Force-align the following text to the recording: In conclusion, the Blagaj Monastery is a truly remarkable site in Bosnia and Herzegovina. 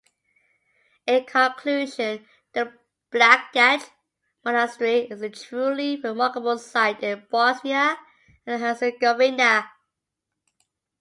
In 1.05 1.25
conclusion, 1.25 2.25
the 2.53 2.73
Blagaj 3.11 3.87
Monastery 4.43 5.01
is 5.11 5.21
a 5.21 5.29
truly 5.29 6.01
remarkable 6.03 6.57
site 6.57 7.03
in 7.03 7.27
Bosnia 7.29 7.99
and 8.47 8.59
Herzegovina. 8.59 9.69